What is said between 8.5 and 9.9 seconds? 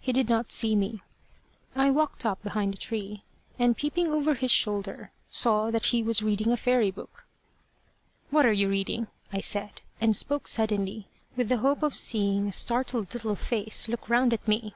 you reading?" I said,